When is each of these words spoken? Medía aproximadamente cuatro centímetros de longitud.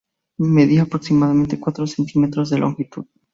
Medía 0.39 0.81
aproximadamente 0.81 1.59
cuatro 1.59 1.85
centímetros 1.85 2.49
de 2.49 2.57
longitud. 2.57 3.05